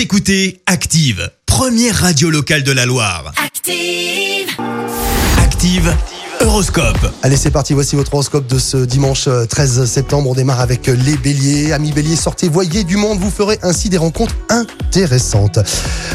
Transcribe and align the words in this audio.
Vous 0.00 0.04
écoutez 0.04 0.62
Active, 0.64 1.30
première 1.44 1.94
radio 1.94 2.30
locale 2.30 2.62
de 2.62 2.72
la 2.72 2.86
Loire. 2.86 3.34
Active. 3.36 4.48
Active 5.36 5.94
Horoscope. 6.40 7.12
Allez, 7.22 7.36
c'est 7.36 7.50
parti. 7.50 7.74
Voici 7.74 7.96
votre 7.96 8.14
horoscope 8.14 8.46
de 8.46 8.58
ce 8.58 8.78
dimanche 8.78 9.28
euh, 9.28 9.44
13 9.44 9.84
septembre. 9.84 10.30
On 10.30 10.34
démarre 10.34 10.60
avec 10.60 10.88
euh, 10.88 10.94
les 10.94 11.18
béliers. 11.18 11.72
Amis 11.72 11.92
béliers, 11.92 12.16
sortez, 12.16 12.48
voyez 12.48 12.82
du 12.82 12.96
monde. 12.96 13.18
Vous 13.18 13.30
ferez 13.30 13.58
ainsi 13.62 13.90
des 13.90 13.98
rencontres 13.98 14.34
intéressantes. 14.48 15.58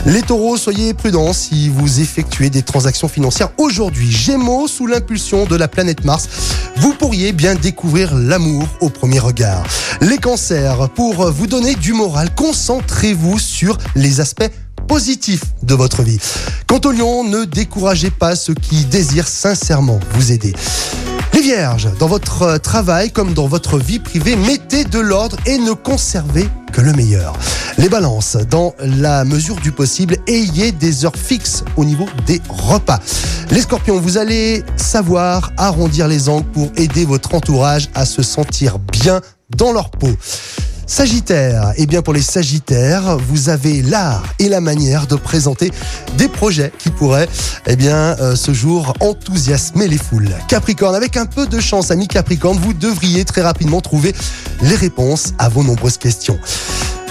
Les 0.07 0.23
taureaux, 0.23 0.57
soyez 0.57 0.95
prudents 0.95 1.31
si 1.31 1.69
vous 1.69 1.99
effectuez 1.99 2.49
des 2.49 2.63
transactions 2.63 3.07
financières 3.07 3.51
aujourd'hui. 3.59 4.11
Gémeaux, 4.11 4.67
sous 4.67 4.87
l'impulsion 4.87 5.45
de 5.45 5.55
la 5.55 5.67
planète 5.67 6.03
Mars, 6.05 6.27
vous 6.77 6.93
pourriez 6.93 7.31
bien 7.31 7.55
découvrir 7.55 8.15
l'amour 8.15 8.67
au 8.81 8.89
premier 8.89 9.19
regard. 9.19 9.63
Les 10.01 10.17
cancers, 10.17 10.89
pour 10.89 11.31
vous 11.31 11.47
donner 11.47 11.75
du 11.75 11.93
moral, 11.93 12.33
concentrez-vous 12.35 13.39
sur 13.39 13.77
les 13.95 14.19
aspects 14.19 14.49
positif 14.87 15.41
de 15.63 15.73
votre 15.73 16.03
vie. 16.03 16.19
Quant 16.67 16.81
au 16.85 16.91
lion, 16.91 17.23
ne 17.23 17.43
découragez 17.45 18.11
pas 18.11 18.35
ceux 18.35 18.53
qui 18.53 18.85
désirent 18.85 19.27
sincèrement 19.27 19.99
vous 20.13 20.31
aider. 20.31 20.53
Les 21.33 21.41
vierges, 21.41 21.89
dans 21.99 22.07
votre 22.07 22.57
travail 22.59 23.11
comme 23.11 23.33
dans 23.33 23.47
votre 23.47 23.77
vie 23.77 23.99
privée, 23.99 24.35
mettez 24.35 24.85
de 24.85 24.99
l'ordre 24.99 25.37
et 25.45 25.57
ne 25.57 25.73
conservez 25.73 26.47
que 26.71 26.81
le 26.81 26.93
meilleur. 26.93 27.33
Les 27.77 27.89
balances, 27.89 28.37
dans 28.49 28.73
la 28.79 29.25
mesure 29.25 29.57
du 29.57 29.71
possible, 29.71 30.17
ayez 30.27 30.71
des 30.71 31.03
heures 31.03 31.17
fixes 31.17 31.63
au 31.75 31.83
niveau 31.83 32.05
des 32.25 32.41
repas. 32.47 32.99
Les 33.51 33.61
scorpions, 33.61 33.99
vous 33.99 34.17
allez 34.17 34.63
savoir 34.77 35.51
arrondir 35.57 36.07
les 36.07 36.29
angles 36.29 36.47
pour 36.53 36.71
aider 36.77 37.03
votre 37.05 37.35
entourage 37.35 37.89
à 37.93 38.05
se 38.05 38.23
sentir 38.23 38.79
bien 38.79 39.19
dans 39.57 39.73
leur 39.73 39.89
peau. 39.89 40.09
Sagittaire, 40.87 41.73
eh 41.77 41.87
bien 41.87 42.01
pour 42.01 42.13
les 42.13 42.21
Sagittaires, 42.21 43.17
vous 43.17 43.49
avez 43.49 43.81
l'art 43.81 44.23
et 44.39 44.49
la 44.49 44.61
manière 44.61 45.07
de 45.07 45.15
présenter 45.15 45.71
des 46.17 46.27
projets 46.27 46.71
qui 46.77 46.91
pourraient, 46.91 47.27
eh 47.65 47.75
bien, 47.75 48.15
euh, 48.19 48.35
ce 48.35 48.53
jour 48.53 48.93
enthousiasmer 48.99 49.87
les 49.87 49.97
foules. 49.97 50.29
Capricorne, 50.47 50.95
avec 50.95 51.17
un 51.17 51.25
peu 51.25 51.47
de 51.47 51.59
chance, 51.59 51.89
ami 51.89 52.07
Capricorne, 52.07 52.57
vous 52.59 52.73
devriez 52.73 53.25
très 53.25 53.41
rapidement 53.41 53.81
trouver 53.81 54.13
les 54.61 54.75
réponses 54.75 55.33
à 55.39 55.49
vos 55.49 55.63
nombreuses 55.63 55.97
questions. 55.97 56.39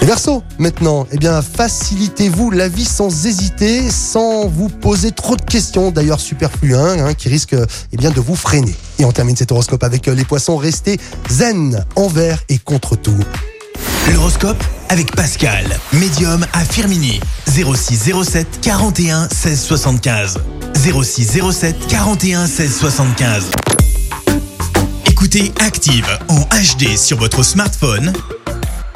Verseaux, 0.05 0.43
maintenant, 0.59 1.07
eh 1.11 1.17
bien, 1.17 1.41
facilitez-vous 1.41 2.51
la 2.51 2.69
vie 2.69 2.85
sans 2.85 3.25
hésiter, 3.25 3.89
sans 3.89 4.47
vous 4.47 4.69
poser 4.69 5.11
trop 5.11 5.35
de 5.35 5.41
questions, 5.41 5.89
d'ailleurs 5.89 6.19
superflues, 6.19 6.75
hein, 6.75 6.97
hein, 6.99 7.13
qui 7.15 7.27
risquent 7.27 7.55
eh 7.91 7.97
bien, 7.97 8.11
de 8.11 8.19
vous 8.19 8.35
freiner. 8.35 8.75
Et 8.99 9.05
on 9.05 9.11
termine 9.11 9.35
cet 9.35 9.51
horoscope 9.51 9.83
avec 9.83 10.07
euh, 10.07 10.13
les 10.13 10.23
poissons, 10.23 10.57
restez 10.57 10.99
zen 11.27 11.83
envers 11.95 12.43
et 12.49 12.59
contre 12.59 12.95
tout. 12.95 13.17
L'horoscope 14.13 14.63
avec 14.89 15.15
Pascal, 15.15 15.65
médium 15.93 16.45
à 16.53 16.63
Firmini. 16.63 17.19
06 17.47 18.11
07 18.23 18.61
41 18.61 19.27
16 19.29 19.59
75. 19.59 20.37
06 20.75 21.39
07 21.51 21.87
41 21.87 22.45
16 22.45 22.77
75. 22.77 23.45
Écoutez 25.07 25.51
Active 25.61 26.07
en 26.27 26.41
HD 26.41 26.95
sur 26.95 27.17
votre 27.17 27.41
smartphone, 27.41 28.13